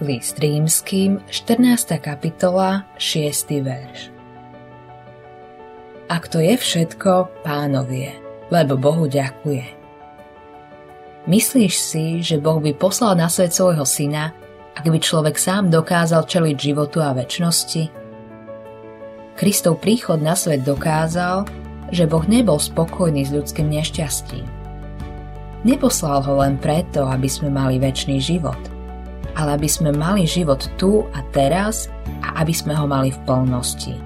List 0.00 0.40
rímským, 0.40 1.20
14. 1.28 2.00
kapitola, 2.00 2.88
6. 2.96 3.60
verš. 3.60 4.08
Ak 6.08 6.24
to 6.32 6.40
je 6.40 6.56
všetko, 6.56 7.28
pánovie, 7.44 8.16
lebo 8.48 8.80
Bohu 8.80 9.04
ďakuje. 9.04 9.76
Myslíš 11.28 11.74
si, 11.76 12.24
že 12.24 12.40
Boh 12.40 12.64
by 12.64 12.72
poslal 12.80 13.12
na 13.12 13.28
svet 13.28 13.52
svojho 13.52 13.84
syna, 13.84 14.32
ak 14.72 14.88
by 14.88 14.96
človek 14.96 15.36
sám 15.36 15.68
dokázal 15.68 16.24
čeliť 16.24 16.56
životu 16.56 17.04
a 17.04 17.12
väčšnosti? 17.12 17.92
Kristov 19.36 19.84
príchod 19.84 20.16
na 20.16 20.32
svet 20.32 20.64
dokázal, 20.64 21.44
že 21.92 22.08
Boh 22.08 22.24
nebol 22.24 22.56
spokojný 22.56 23.28
s 23.28 23.36
ľudským 23.36 23.68
nešťastím. 23.68 24.48
Neposlal 25.68 26.24
ho 26.24 26.40
len 26.40 26.56
preto, 26.56 27.04
aby 27.04 27.28
sme 27.28 27.52
mali 27.52 27.76
väčší 27.76 28.16
život, 28.16 28.79
ale 29.40 29.56
aby 29.56 29.68
sme 29.72 29.96
mali 29.96 30.28
život 30.28 30.60
tu 30.76 31.08
a 31.16 31.24
teraz 31.32 31.88
a 32.20 32.44
aby 32.44 32.52
sme 32.52 32.76
ho 32.76 32.84
mali 32.84 33.08
v 33.08 33.18
plnosti. 33.24 33.96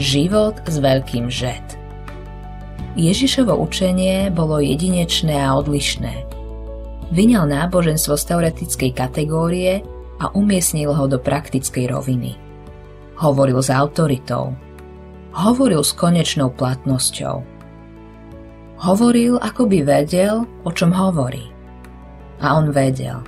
Život 0.00 0.64
s 0.64 0.80
veľkým 0.80 1.28
žet. 1.28 1.76
Ježišovo 2.96 3.52
učenie 3.60 4.32
bolo 4.32 4.64
jedinečné 4.64 5.36
a 5.36 5.52
odlišné. 5.60 6.24
Vyňal 7.12 7.44
náboženstvo 7.44 8.16
z 8.16 8.24
teoretickej 8.32 8.90
kategórie 8.96 9.84
a 10.18 10.32
umiestnil 10.32 10.96
ho 10.96 11.04
do 11.04 11.20
praktickej 11.20 11.92
roviny. 11.92 12.34
Hovoril 13.20 13.60
s 13.60 13.68
autoritou. 13.68 14.56
Hovoril 15.36 15.84
s 15.84 15.92
konečnou 15.92 16.50
platnosťou. 16.56 17.44
Hovoril, 18.78 19.38
ako 19.42 19.66
by 19.66 19.78
vedel, 19.82 20.46
o 20.62 20.70
čom 20.70 20.94
hovorí. 20.94 21.50
A 22.38 22.54
on 22.54 22.70
vedel. 22.70 23.22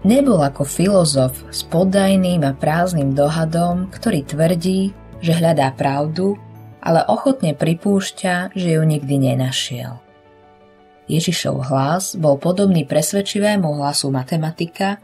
Nebol 0.00 0.40
ako 0.40 0.64
filozof 0.64 1.44
s 1.52 1.60
poddajným 1.68 2.40
a 2.48 2.56
prázdnym 2.56 3.12
dohadom, 3.12 3.92
ktorý 3.92 4.24
tvrdí, 4.24 4.96
že 5.20 5.36
hľadá 5.36 5.76
pravdu, 5.76 6.40
ale 6.80 7.04
ochotne 7.04 7.52
pripúšťa, 7.52 8.56
že 8.56 8.80
ju 8.80 8.82
nikdy 8.82 9.28
nenašiel. 9.28 10.00
Ježišov 11.04 11.68
hlas 11.68 12.16
bol 12.16 12.40
podobný 12.40 12.88
presvedčivému 12.88 13.76
hlasu 13.76 14.08
matematika, 14.08 14.96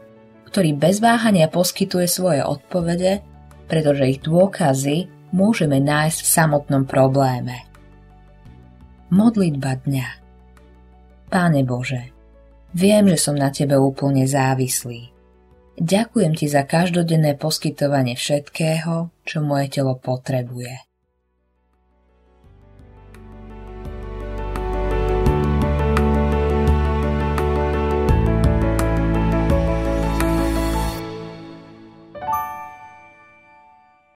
ktorý 0.49 0.73
bez 0.73 0.97
váhania 0.97 1.45
poskytuje 1.45 2.09
svoje 2.09 2.41
odpovede, 2.41 3.21
pretože 3.69 4.17
ich 4.17 4.19
dôkazy 4.25 5.11
môžeme 5.29 5.77
nájsť 5.77 6.19
v 6.25 6.29
samotnom 6.41 6.83
probléme. 6.89 7.69
Modlitba 9.13 9.77
dňa 9.85 10.07
Páne 11.29 11.61
Bože, 11.67 12.16
viem, 12.73 13.07
že 13.13 13.19
som 13.19 13.35
na 13.35 13.53
Tebe 13.53 13.77
úplne 13.77 14.25
závislý. 14.25 15.13
Ďakujem 15.77 16.33
ti 16.33 16.49
za 16.49 16.65
každodenné 16.65 17.37
poskytovanie 17.37 18.17
všetkého, 18.17 19.13
čo 19.21 19.37
moje 19.45 19.69
telo 19.69 19.93
potrebuje. 19.93 20.73